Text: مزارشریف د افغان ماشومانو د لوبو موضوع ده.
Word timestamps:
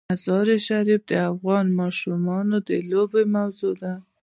مزارشریف 0.09 1.01
د 1.09 1.11
افغان 1.31 1.65
ماشومانو 1.79 2.55
د 2.69 2.71
لوبو 2.89 3.19
موضوع 3.35 3.73
ده. 3.81 3.93